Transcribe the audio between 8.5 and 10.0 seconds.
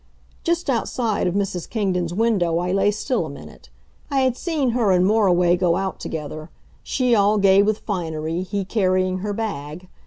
carrying her bag.